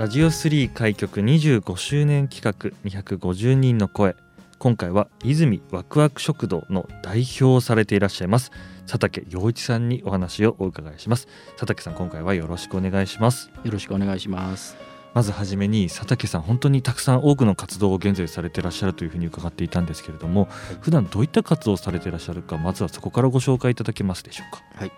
[0.00, 4.16] ラジオ3開局25周年企画250人の声。
[4.58, 8.50] 今回は泉ワクワク食堂の代表をされていらっしゃいます
[8.86, 11.28] 佐竹陽一さんにお話をお伺いします。
[11.50, 13.50] 佐竹さん今回はよろしくお願いします。
[13.62, 14.74] よろしくお願いします。
[15.12, 24.62] まずはじめに佐竹さん本当にたくさん多くの活動を現在されていらっしゃるというふうに伺っていたんですけれども、はい、普段どういった活動をされていらっしゃるかまずはそこからご紹介いただけますでしょうか。
[24.76, 24.92] はい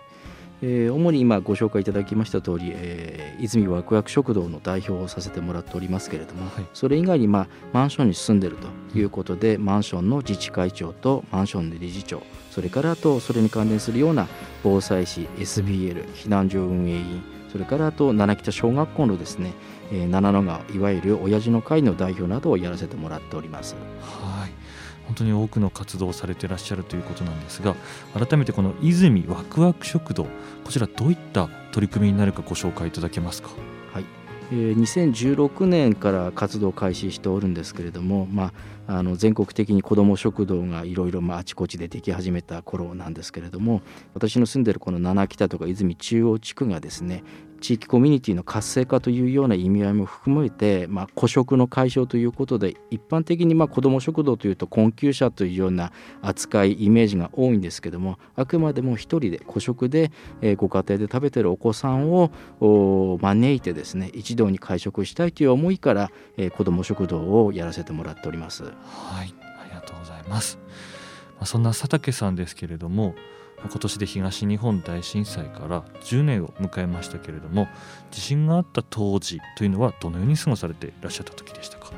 [0.65, 14.27] えー、主に今ご紹介いただきました通り、えー、泉ワクワク食堂の代表をさせてもらっておりますけれども、はい、それ以外に、まあ、マンションに住んでるということで、マンションの自治会長とマンションの理事長それからあとそれに関連するような
[14.63, 19.53] 防災士 SBL 避難所運営員それからあと七北小学校のですね、
[19.91, 23.75] えー、七野川いわゆる親父の会の代表などをやらせてもらっております。
[24.01, 24.42] はい
[25.05, 27.75] 本当に多くの活動をされていらっしゃるということなんですが
[28.13, 30.25] 改めてこの泉ワクワク食堂
[30.63, 33.49] こちらどういった取り組みになるかご紹介いただけますか？
[33.93, 34.05] はい、
[34.51, 38.53] 2016年から活動を開始しておるんですけれども、ま
[38.87, 43.81] あ、あの全国的に子ども食堂がいろいろあちこちででき始めた頃なんですけれども
[44.13, 47.23] 私の住んでるこの七北とか泉中央地区がですね
[47.63, 60.11] 地域コミュニティの活性化というような意味合いも含めて、まあ、孤食の解消ということで一般的にまあ子ども食堂というと困窮者というような扱いイメージが多いんですけどもあくまでも一人で孤食で、
[60.41, 62.31] え、ご家庭で食べてるお子さんを
[63.21, 68.63] 招いてですね一堂に会食したいという思いから、え、子ども食堂をやらせてもらっております。
[68.63, 68.69] は
[69.23, 70.59] いありがとうございます。
[71.39, 73.15] ま、そんな佐竹さんですけれども
[73.69, 77.67] 今年で東日本大震災から10年を迎えましたけれども
[78.11, 81.91] 地震があった当時というのはどのように過ごされていらっしゃった時でしたか？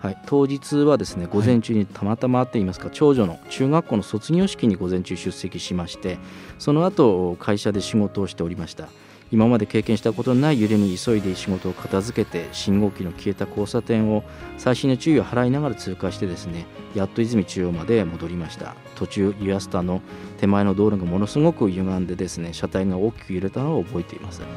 [0.00, 6.18] はい、当日はですね午前中にたまたまあっていますか、はい、長女の中学校の卒業式に午前中出席しまして
[6.58, 8.88] その後会社で仕事をしておりました
[9.32, 14.22] 今まで経験したことのない揺れに急いで仕事を片付けて信号機の消えた交差点を
[14.58, 18.76] 最新の注意を払いながら通過してですねやっと泉中央まで戻りました。
[18.94, 20.02] 途中ユアスタの
[20.38, 24.56] 手前の道路がものすごく歪んでですね車体が大きく揺れたのを覚えています、はい、は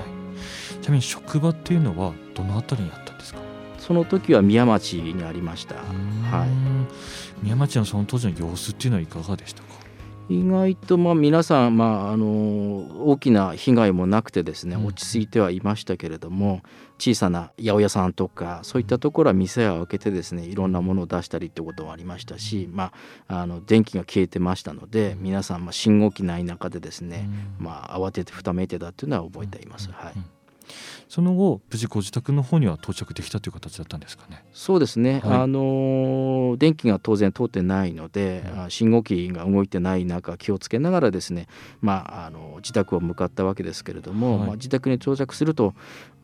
[0.00, 3.40] い、ちなみに職場っていうのはどの辺りにあったんですか？
[3.78, 5.74] その時は宮町にありました。
[5.74, 6.48] はい。
[7.42, 9.83] 宮町のその当時の様子っていうのはいかがでしたか？
[10.28, 16.62] 意外とまあ皆さん、まあ、あの大きな被害もなくてですね落ち着いてはいましたけれども、
[16.98, 22.92] 小さな八百屋さんとかそういったところは店を開けてですねいろんなものを出したりってこともありましたし、ま
[23.28, 29.90] あ、あの電気が消えてましたので皆さんまあ信号機ない中でですね、まあ、慌ててふためいてたっていうのは覚えています。
[29.92, 30.43] はい
[31.08, 34.44] その後無事ご自宅の方には到着できたという形だったんですかね。
[34.52, 35.20] そうですね。
[35.24, 41.46] はい、あの電気が当然通ってないので、うん、信号機が動いてない中気をつけながらですね、
[41.80, 45.74] まああの自宅を向かったわけですけれども、はい、まあ自宅に到着すると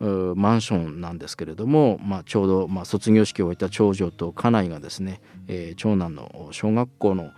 [0.00, 7.30] マンションなんですけれども、まあちょうどまあ卒業式を終えた長女と家内がですね、えー、長男の小学校の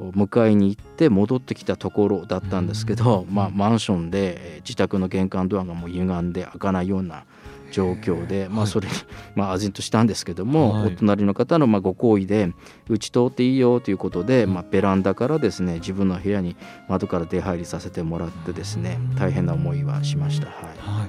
[0.00, 7.24] 迎えに行って戻ってきたところだったんですけど、まあ、マンションで自宅の玄関ドアがもう歪んで開かないような
[7.70, 8.94] 状況で、まあ、それに、
[9.34, 12.52] まあ、唖然としたんですけども、お隣の方のまあご好意で
[12.88, 16.56] うち通っていいよということで、まあ、ベランダからですね自分の部屋に
[16.88, 20.46] 窓から出入りさせてもらってですね大変な思いはしました。
[20.46, 21.08] はい、はい、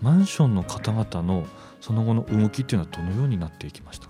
[0.00, 1.44] マンションの方々の
[1.80, 4.09] その後の動きっていうのはどのようになっていきました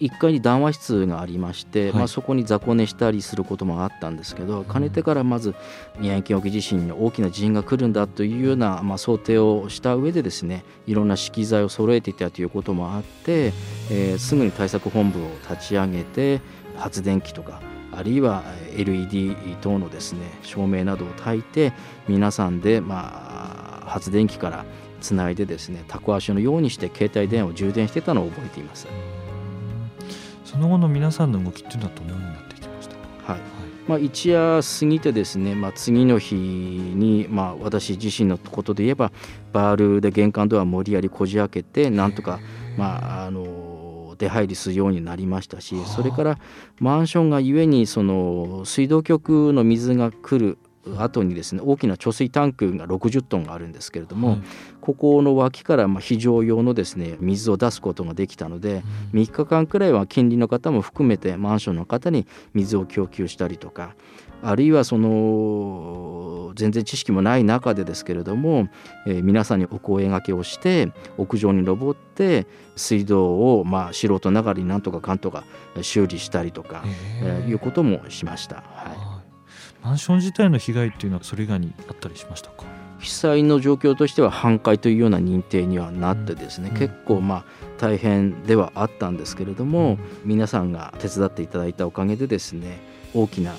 [0.00, 5.54] 1階に談話室がありまして、はい、まあ、そこに雑魚寝したりすることもあったんですけどかねてからまず
[5.98, 13.52] 宮城県沖地震に大きな地震が来るんだというような、まあ、想定をした上でですねいろんな資機材を揃えていたということもあって、
[13.90, 16.40] えー、すぐに対策本部を立ち上げて
[16.76, 17.60] 発電機とか
[17.92, 18.42] あるいは
[18.76, 21.72] LED 等のですね照明などを焚いて
[22.08, 24.64] 皆さんで、まあ、発電機から
[25.00, 28.88] つないでですねタコ足のようにして携帯電話を充電してたのを覚えています。
[30.54, 32.94] その後の皆さんの動きっていうのはどのようになっていきました？
[32.94, 33.40] か、はい。
[33.88, 39.10] まあ、一夜過ぎてですね、まあ、次の日に、まあ、私自身のことで言えば
[39.52, 42.38] バールで玄関ドアを無理やりこじ開けてなんとか
[42.78, 46.38] まああの出入りするようになりましたしそれから
[46.78, 50.56] マンションがゆえにその水道局の水が来る
[50.98, 54.42] 後にですね大きな貯水タンクが60トンあるんですけれども、はい、
[54.80, 58.82] ここの脇からま非常用のですね水を出すことができたので、
[59.12, 63.94] うん、3日間くらいは近隣の方も含めてマンションの方に水を供給したりとか
[64.42, 68.68] あるいはその全然知識もない中でですけれども、
[69.06, 72.46] えー、皆さんにお声がけをして屋上に登って
[72.76, 75.44] 水道をまあ素人ながらになんとかかんとか
[75.80, 76.84] 修理したりとか、
[77.22, 78.56] えー、いうこともしました。
[78.56, 79.13] はい
[79.84, 82.64] マンション自体の被害っていうのはそれ以外にあったりしましたか？
[83.00, 87.44] 被災の状況としては半壊というような認定にはなってですね、うん、結構まあ
[87.76, 92.78] 大変ではあったんですけれども、うん、皆さんが手伝っていただいたおかげでですね
[93.12, 93.52] 大きな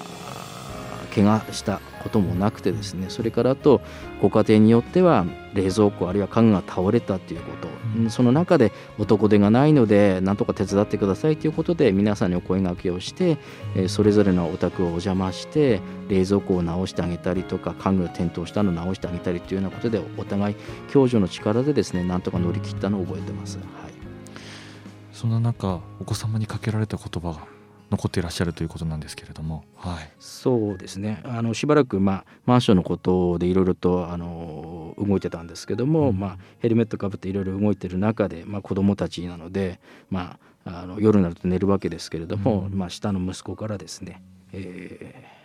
[1.16, 3.80] 怪我したこともなくてですねそれからあと
[4.22, 13.38] ご家庭によっては冷蔵庫あるいは家具が倒れたということ、うん、その中で男手がないので何とか手伝ってくださいということで皆さんにお声がけをして、
[13.76, 15.80] えそれぞれのお宅をお邪魔して
[16.10, 20.56] 冷蔵庫を直してあげたりとか家具が転倒したのを直してあげたりというようなことでお互い
[20.92, 23.58] 共助の力でですねなんとか乗り切ったのを覚えてます。
[23.58, 23.66] はい、
[25.14, 27.55] そんな中お子様にかけられた言葉が
[27.92, 31.22] 残っていらっしゃるということなんですけれども、はい、そうですね。
[31.24, 39.80] あのしばらく、まあ、マンションのことでいろいろとあの動いてたんですけども、うん、まあ、ヘルメットかぶっていろいろ動いてる中で、まあ、子どもたちなので、
[40.10, 44.22] まあ、あの夜になると寝るわけですけれども、うん、まあ、下の息子からですね、
[44.52, 45.36] えー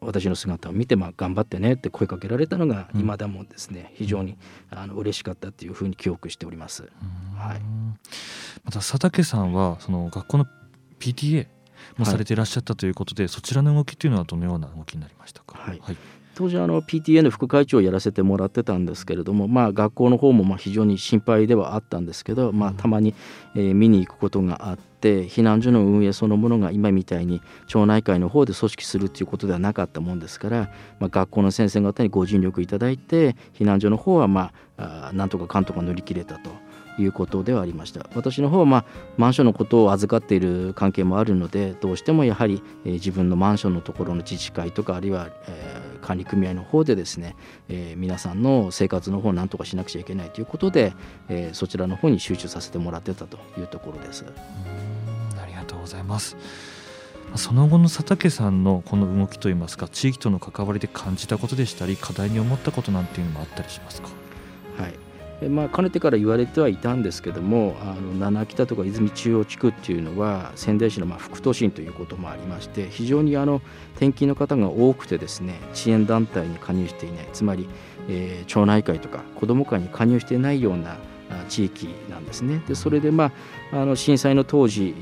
[0.00, 4.38] 私の姿を見て、まあ、頑張ってねって声かけられたのが今でもですね、うん、非常に
[4.70, 6.90] あの嬉しかったっていうふうに記憶しております。
[7.36, 7.60] はい、
[8.64, 10.46] また佐竹さんはその学校の
[11.00, 11.46] PTA
[11.96, 15.96] もされていらっしゃったということで、はい、そちらの動きというのはどのような動きになりましたか、はい、はい、
[16.34, 23.14] 当時あの PTA の副会長をやらせてもらってたんですけれども、まあ、学校の方もまあ非常に心配ではあったんですけど、まあ、たまに、
[23.54, 36.50] えー、見に行くことがあって避難所の運営そのものが今みたいに町内会の方で組織するということではなかったもんですから、まあ、学校の先生方にご尽力いただいて避難所の方はまああなんとかかんとか乗り切れたと。
[37.00, 38.06] いうことではありました。
[38.14, 38.84] 私の方は、まあ、
[39.16, 47.36] マンションのことを預かっている関係もあるのでどうしてもやはり、えー、自分のマンションのところの自治会とかあるいは、えー、管理組合の方でですね、
[47.68, 50.92] えー、皆さんの生活の方を何とかしなくちゃいけないということで、
[51.28, 54.24] えー、そちらの方に集中させてもらってたというところです。
[55.42, 56.36] ありがとうございます。
[57.36, 64.08] その後の佐竹さんのこの動きといいますか地域との関わりで感じたことでしたり課題に思ったことなんていうのもあったりしますか？
[64.78, 64.94] はい
[65.48, 73.62] まあ、かねてから言われてはいたんですけどもあの七北とか泉中央地区っていうのは仙台市のまあ副都心ということもありまして非常にあの
[73.96, 77.68] 転勤の方が多くてですね支援団体に加入していないつまり、
[78.08, 80.96] えー、町内会とか子ども会に加入していないような
[81.48, 82.62] 地域なんですね。
[82.66, 83.32] でそれで、ま
[83.72, 84.94] あ、あの震災の当時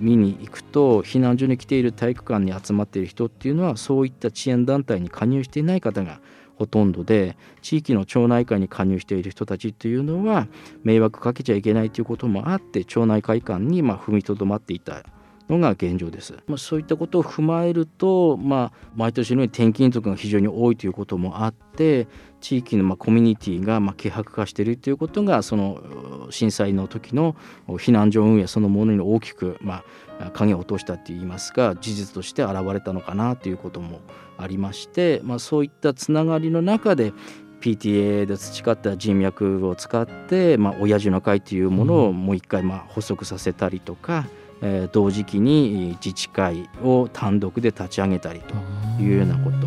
[0.00, 6.20] 見に行くと避難所に来ている体育館に集まっている人っていうのはそういった支援団体に加入していない方が
[6.56, 10.48] ほとんどで地域の町内会に加入している人たちというのは
[10.84, 15.04] 迷惑かけちゃいけないということもあって町内会館にま踏みとどまっていた。
[15.48, 16.34] のが現状です。
[16.46, 22.08] まあ、そういったことを踏まえると、まあ、毎年のように転勤族が非常に多いということもあって
[22.40, 27.36] 地域のまコミュニティがま希薄化しているということがその震災の時の
[27.68, 29.84] 避難所運営そのものに大きくま
[30.32, 34.00] 影を落としたといいますか事実として現れたのかなということも
[34.38, 37.12] ありまして、まあ、そういったつながりの中で
[37.60, 44.26] PTA で培った人脈を使って、まあ、親父の会というものをもう一回まあ補足させたりとか、
[44.62, 48.54] えー、同時期に自治会を単独で立ち上げたりと
[49.02, 49.66] いうようなこと。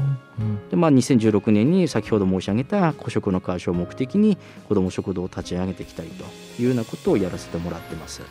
[0.69, 4.37] でまあ、2016年に先ほど申し上げた孤食の解消を目的に
[4.69, 6.23] 子ども食堂を立ち上げてきたりと
[6.61, 8.21] いうようなことをやらせてもらってます。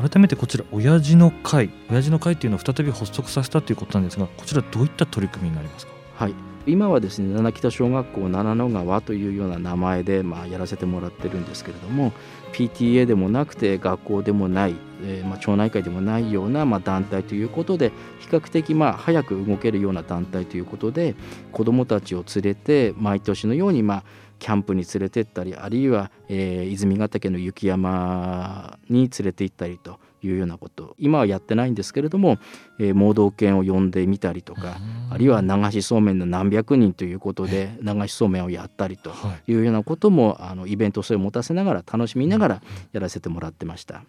[0.00, 5.92] 改めてこちら親父の会親父の会っていうのを再び発足させたということなんですがこちらどういった取り組みになりますか？
[6.16, 6.34] はい
[6.66, 12.12] 今はですね七北小学校七野川というような名前で、まあ、やらせてもらってるんですけれども
[12.52, 21.14] PTA でもなくて学校でもない、えー、まあ、町内会でもないような、まあ、団体ということで比較的まあ早く動けるような団体ということで
[21.52, 24.04] 子どもたちを連れて毎年のようにまあ
[24.38, 30.94] キャンプに連れてったりあるいは、えー、泉ヶ岳の雪山に連れて行ったりというようなこと。
[30.98, 32.38] 今はやってないんですけれども、
[32.78, 34.78] えー、盲導犬を呼んでみたりとか
[35.10, 35.48] あるいは流
[35.80, 39.12] しそうめんの何百人ということで流しそうめんをやったりと
[39.46, 39.54] い。
[39.54, 44.02] うようなことも、あのイベント性を持たせながら楽しみながらやらせてもらってました。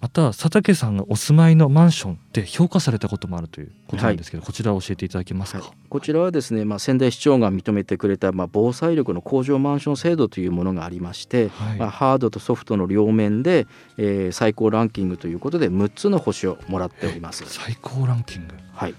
[0.00, 17.44] また佐竹さんがお住まいのマンションで評価されたこともあるということなんですけど、はい、こちらを教えていただけますか、はい、こちらはですね、まあ、仙台市長が認めてくれた、まあ、防災力の向上マンション制度というものがありまして、はい、まあ、ハードとソフトの両面で、えー、最高ランキングということで6つの星をもらっております。
[17.46, 18.54] 最高ランキング？
[18.72, 18.94] はい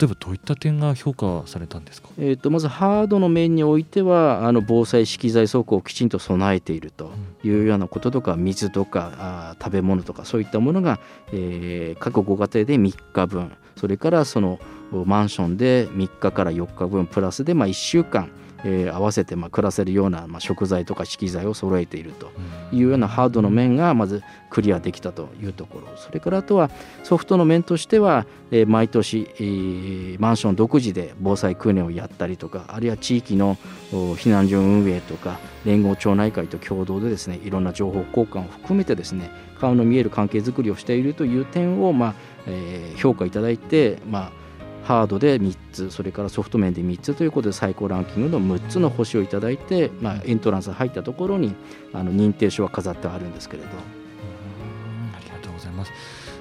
[0.00, 10.98] 例えばどういった点が評価されたんですか、えーと、まずハードの面においてはあの防災資機材倉庫をきちんと備えているというようなこととか水とかあ食べ物とかそういったものが、
[11.32, 14.58] えー、各ご家庭で3日分それからその
[15.04, 18.30] マンションで3日から4日分プラスでまあ1週間
[18.64, 22.32] えー、合わせてまあ暮らせるような、まあ、食材とか資機材を揃えていると
[22.72, 25.96] いうようなハードの面がまずクリアできたというところ。
[25.96, 26.70] それからあとは
[27.02, 33.56] ソフトの面としては、えー、毎年、えー、マンション独自で防災訓練をやったりとかあるいは地域の
[33.90, 39.30] 避難所運営とか連合町内会と共同でですねいろんな情報交換を含めてですね
[39.60, 42.14] 顔の見える関係づくりをしているという点を、まあ
[42.46, 44.43] えー、評価いただいて、まあ
[44.84, 51.54] ハードで3つそれからソフト面で3つということで最高ランキングの6つの星をいただいて、まあ、エントランス入ったところに
[51.92, 53.68] あの認定書は飾ってあるんですけれど。
[53.68, 55.92] ありがとうございます。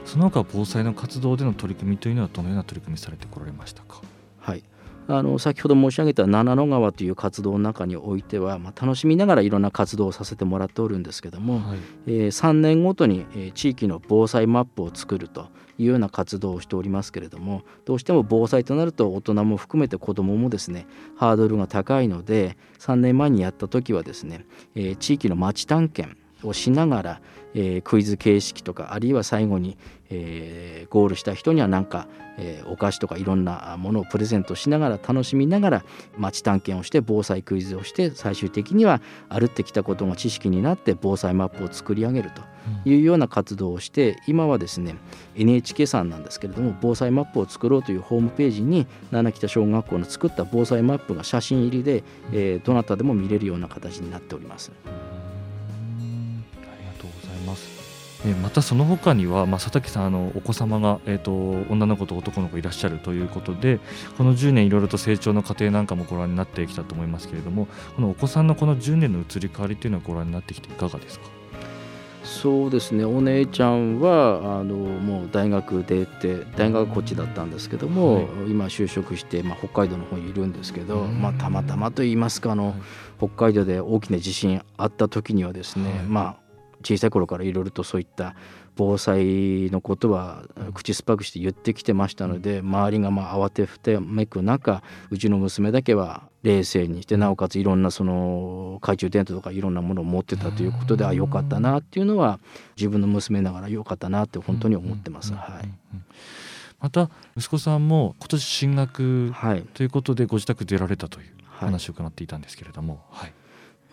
[0.06, 4.02] その他防災の活動での取り組みというのはどのような取り組みされてこられましたか？
[4.40, 4.64] はい。
[5.08, 27.22] あの先ほど申し上げた七野川という活動の中においては、まあ、楽しみながらいろんな活動をさせてもらっておるんですけども、はい、えー、3年ごとに、えー、地域の防災マップを作るというような活動をしておりますけれどもどうしても防災となると大人も含めて子どももですねハードルが高いので3年前にやった時はですね、えー、地域の町探検をしながら、
[27.54, 29.78] えー、クイズ形式とかあるいは最後に、
[30.14, 35.86] えー、ゴールした人には何か、えー、お菓子とかいろんなものをプレゼントしながら楽しみながら
[36.18, 42.42] 街探検をして防災クイズをして最終的には歩ってきたことが知識になって防災マップを作り上げると
[42.90, 44.96] いうような活動をして今はですね
[45.36, 54.72] NHK さんなんですけれども防災マップを作ろうというホームページに七北小学校の作った防災マップが写真入りで、えー、どなたでも見れるような形になっております。
[58.26, 61.34] えまたその他には、まあ、佐竹さんあのお子様が、えーと、
[61.70, 63.80] 女の子と男の子いらっしゃるということで
[64.18, 71.26] この10年いろいろと成長の過程なんかもご覧になってきたと思いますけれどもこのお子さんのこの10年の移り変わりというのはご覧になってきていかがですか？
[72.24, 73.04] そうですね。
[73.04, 82.76] お姉ちゃんはあのもう大学出て大学こっちだったんですけども、はい、今就職して、まあ、北海道の方にいるんですけど、まあ、たまたまといいますかあの、はい、
[83.18, 86.43] 北海道で大きな地震あった時にはですね、はい、まあ
[86.84, 88.36] 小さい頃からいろいろとそういった
[88.76, 102.40] 防災のことは口酸っぱくして言ってきてましたので周りがまあ慌てふてめく中うちの娘だけは冷静にしてなおかついろんなその懐中電灯とかいろんなものを持ってたということであよかったなっていうのは
[102.76, 105.34] 自分の娘ながらよかったなって本当に思ってます。
[105.34, 105.70] はい、
[106.80, 109.34] また息子さんも今年進学
[109.74, 113.06] ということでご自宅出られたという話を伺っていたんですけれども。
[113.12, 113.43] はい、はい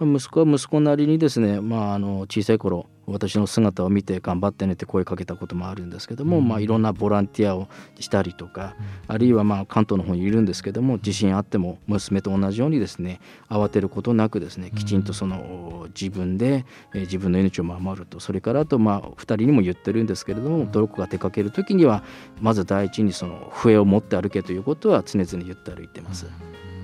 [0.05, 8.77] 息子は息子なりにですね、まあ、あの小さい頃私の姿を見て頑張ってねって声かけたこともあるんですけども、うん、まあ、いろんなボランティアをしたりとか、
[9.09, 16.65] うん、あるいはまあ関東の方にいるんですけども地震あっても娘と同じようにですね慌てることなくですねきちんとその自分で、
[16.95, 22.05] え自分の命を守るとそれからあとまあ2人にも言ってるんですけれどもどこか出かける時には
[22.41, 26.27] まず第一にその笛を持って歩けということは常々言って歩いてます。
[26.27, 26.80] あ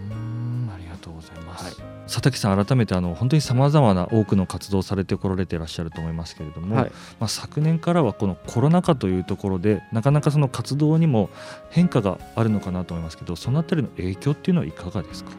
[2.07, 11.31] 佐竹さん改めてあの本当にさまざまな多くの活動をされてこられていらっしゃると思いますけれども、はい、まあ、昨年からはこのコロナ禍というところでなかなかその活動にも
[11.71, 15.33] 変化があるのかなと思いますけどそのあたりの影響っていうのはいかがですか？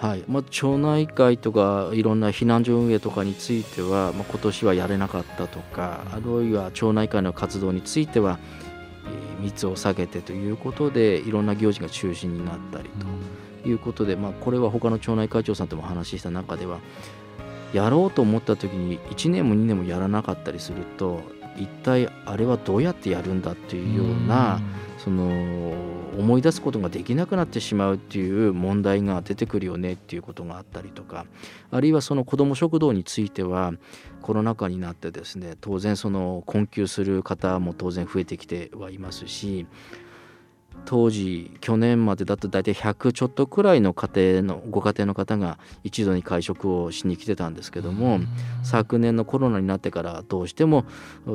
[0.00, 0.24] はい。
[0.26, 8.38] まあ、町内会とかいろんな避難所運営とかについては、まあ、今年はやれなかったとかあるいは町内会の活動については、
[9.38, 13.06] えー、密を下げてということでいろんな行事が中止になったりと。
[13.64, 16.78] いうことで、まあ、これは他の町内会長さんとも話した中では
[17.72, 21.20] やろうと思った時に1年も2年もやらなかったりすると
[21.56, 24.60] 一体あれはどうやってやるんだっていうような
[24.98, 25.72] その
[26.18, 31.26] 思い出すことができなくなってしまうっていう問題が出てくるよねっていうことがあったりとか
[31.70, 33.72] あるいはその子ども食堂については
[34.20, 39.66] コロナ禍になってですね当然その困窮する方も当然増えてきてはいますし
[40.84, 48.20] 当時去年までだと大体100ちょっとくらいの家庭のご家庭の方が一度に会食をしに来てたんですけども
[48.62, 50.84] 昨年のコロナになってからどうしても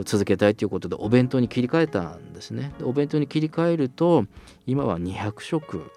[0.06, 2.74] 続けたいということでお弁当に切り替えたんですね。
[2.84, 4.26] お弁当に切り替えると
[4.68, 5.92] 今は200食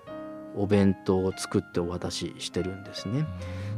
[0.57, 3.27] お弁当を作ってお渡ししてるんですね。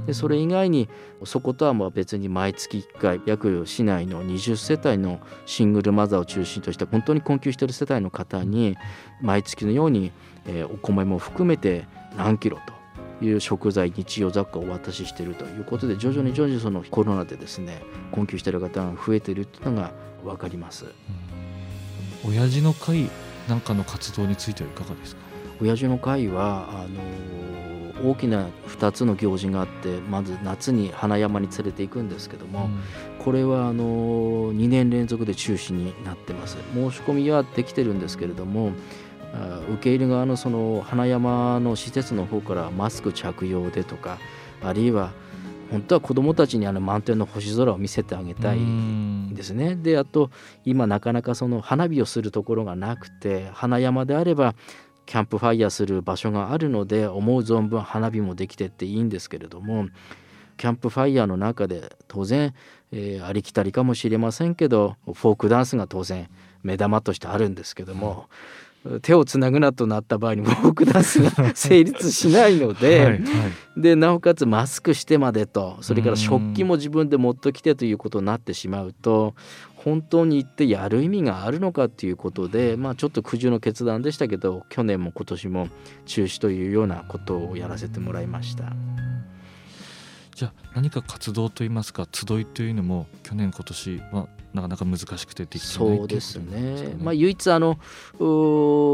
[0.06, 0.88] でそれ以外に
[1.24, 8.76] そことはまあ別に毎月1回約市内の20世帯のシングルマザーを中心とした本当に困窮している世帯の方に
[9.20, 10.10] 毎月のように、
[10.46, 11.86] えお米も含めて
[12.16, 12.58] 何キロ
[13.18, 19.92] という食材日用雑貨をお渡ししているということで徐々に徐々にそのコロナでですね困窮している方が増えているというのが
[20.24, 20.86] 分かります。
[22.26, 23.10] 親父の会
[23.48, 25.29] なんかの活動についてはいかがですか？
[25.60, 32.80] 親父の会はあの大きな2つの行事があってまず夏に花山に連れて行くんですけども、うん、
[33.18, 36.56] これはあの2年連続で中止になってます。
[36.74, 38.72] 申し込みはできてるんですけれども
[39.74, 44.18] 受け入れ側のその花山の施設の方からマスク着用でとか
[44.62, 45.12] あるいは
[45.70, 49.10] 本当は子どもたちにあの満天の星空を見せてあげたいん。
[49.34, 49.76] ですね。
[49.76, 50.30] であと
[50.64, 54.54] 今なかなかその花火をするところがなくて花山であれば
[55.10, 59.88] キャンプファイヤーする場所があるので思う存分花火もできてっていいんですけれども
[60.56, 62.54] キャンプファイヤーの中で当然、
[62.92, 66.30] えー、ありきたりかもしれませんけどフォークダンスが当然
[66.62, 68.28] 目玉としてあるんですけども。
[69.02, 73.20] 手をつなぐなとなった場合にフォークダンスが成立しないのではい、
[73.76, 79.34] でなおかつマスクしてまでとそれから食器も自分で持ってきてということになってしまうと
[79.76, 85.68] 本当に行ってやる意味があるのかっていうことで、まあ、ちょっと苦渋の決断でしたけど去年も今年も
[86.06, 88.72] 中止というようなことをやらせてもらいました。
[90.34, 96.60] じゃあ何か活動といいますか集いというのも去年今年はなかなか難しくてできてないそうですね。
[96.60, 96.96] ね。
[96.98, 97.78] まあ、唯一あの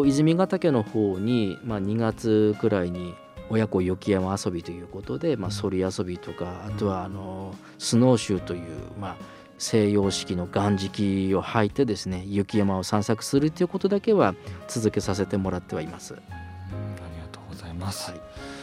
[0.06, 3.14] 泉ヶ岳の方に、まあ、2月くらいに
[3.48, 8.60] 親子雪山遊びということで、まあ、そり遊びとかあとはあのスノーシューという、
[9.00, 9.16] まあ、
[9.58, 14.34] 西洋式の岩敷を履いてですね雪山を散策するということだけは
[14.68, 16.14] 続けさせてもらってはいます。
[16.14, 18.55] ありがとうございます、はい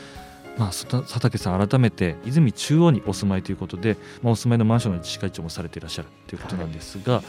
[0.58, 7.24] まあ、佐竹さん改めて泉中央にお住まいということで、まあ、お住まいのマンションの自治会長もされていらっしゃるということなんですが、はい、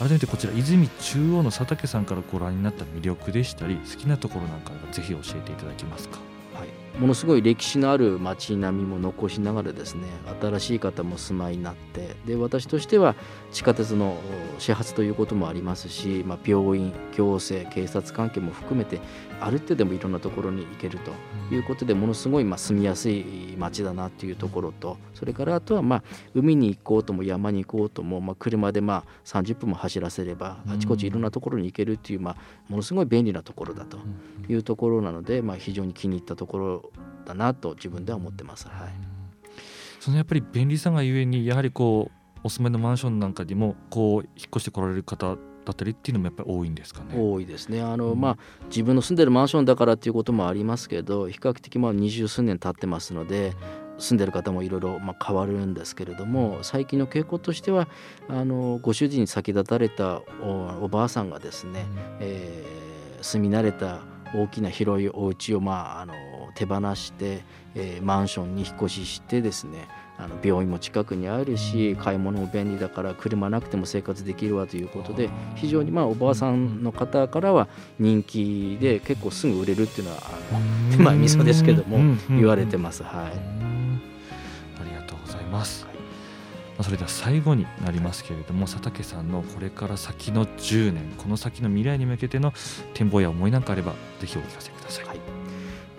[0.00, 6.18] 改めてこちら泉中央の佐竹さんからご覧になった魅力でしたり好きなところなんかぜひ教えていただけますか？
[6.98, 10.02] ものすごい歴史のある街並みも残しながらですね
[10.40, 13.16] 新しい方も住まいになってで私としては
[13.50, 14.16] 地下鉄の
[14.60, 19.00] 始発ということもありますし、まあ、病院行政警察関係も含めて
[19.40, 21.12] ある程度もいろんなところに行けると
[21.54, 26.02] いうことでものすごいまあ住みやすい街だなというところとそれからあとはまあ
[26.34, 32.36] 海に行こうとも山に行こうともまあ車でまあ30分も走らせればあちこちいろんなところに行けるっていうまあ
[32.68, 33.98] ものすごい便利なところだと
[34.48, 36.90] いうところなのでまあ非常に気に入ったところ
[37.24, 38.68] だなと自分では思ってます。
[38.68, 38.92] はい、
[40.00, 47.14] そのやっぱり便利さがゆえにやはりこうお住まいのマンションなんかにもこう引っ越してこられる方だったりっていうのもやっぱり多いんですかね。
[47.16, 47.80] 多いですね。
[47.82, 53.54] あの、うん、まあ自分の住んでるマンションだからっていうこともありますけど、比較的まあ二十数年経ってますので。
[53.96, 57.88] 住んでる方もいろいろま変わるんですけれども最近の傾向としては
[58.28, 64.00] あのご主人に先立たれたおばあさんがですね、うん、えー、住み慣れた
[64.34, 66.14] 大きな広いお家をまああの
[66.56, 80.22] 手放して、えー、マンションに引っ越ししてですねあの病院も近くにあるし買い物も便利だから車なくても生活できるわということで非常にまあおばあさんの方からは人気で結構すぐ売れるっていうのは
[80.90, 83.02] 手前味噌ですけども言われてます。
[83.02, 83.32] はい、
[84.80, 85.84] ありがとうございます。
[85.84, 92.52] まあ、それでは最後になりますけれども佐竹さんのこれから先の10年この先の未来に向けての
[92.94, 95.04] 展望や思いなんかあればぜひお聞かせください。
[95.06, 95.33] はい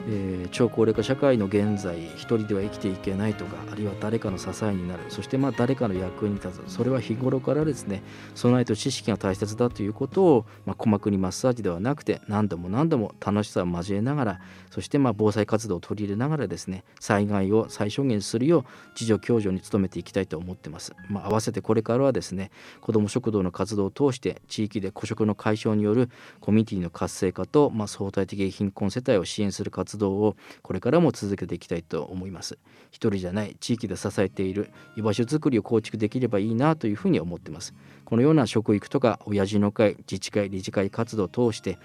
[0.08, 5.04] えー、超高齢化社会の現在一人では生きていけないとかあるいは誰かの支えになる。
[5.10, 6.74] そしてまあ誰かの役に立つ。
[6.74, 8.04] それは日頃からですね
[8.36, 14.42] 備えと知識が大切だということを、まあ、鼓膜にマッサージではなくて何度も何度も楽しさを交えながら
[14.72, 18.64] そしてまあ防災活動を取り入れながらですね災害を最小限するよう
[19.00, 32.58] 自助共助に努めていきたいと思ってます、まあ、合わせてこれからはですね子ども食堂の活動を通して地域で孤食の解消によるコミュニティの活性化と、まあ、相対的貧困世帯を支援する活動をこれからも続けていきたいと思います
[32.92, 41.80] 一人じゃない地域で支えている居場所づくりを構築できればいいなというふうに思ってますこのような食育とか親父の会自治会理事会活動を通して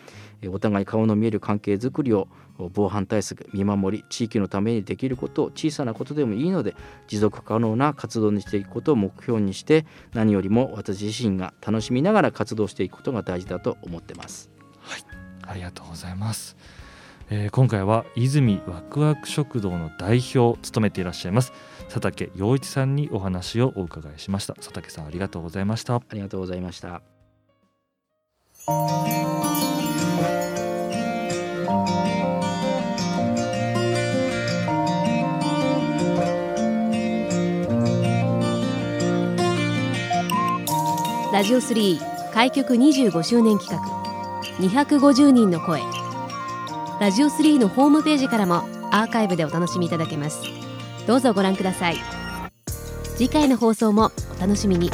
[0.48, 2.28] お互い顔の見える関係づくりを
[2.74, 6.74] 防犯対策見守り地域のためにできることを小さなことでもいいので
[7.08, 14.50] 持続可能な活動にしていくことを目標にして何よりも私自身が楽しみながら活動していくことが大事だと思ってます。
[14.80, 15.04] はい
[15.46, 16.56] ありがとうございます。
[17.32, 21.52] えー、今回は泉ワクワク食堂の代表を務めていらっしゃいます。
[21.84, 24.54] 佐竹陽一さんにお話をお伺いしました。
[24.54, 25.94] 佐竹さんありがとうございました。
[25.94, 27.02] ありがとうございました。
[41.32, 44.00] ラジオ3開局25周年企画。
[44.58, 45.99] 250人の声。
[47.00, 48.56] ラジオ3のホームページからも
[48.90, 50.42] アーカイブでお楽しみいただけます。
[51.06, 51.96] どうぞご覧ください。
[53.16, 54.90] 次回の放送もお楽しみに。